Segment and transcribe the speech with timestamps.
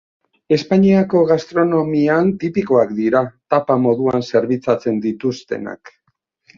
[0.55, 3.23] Espainiako gastronomian tipikoak dira,
[3.55, 5.99] tapa moduan zerbitzatzen dituztenak.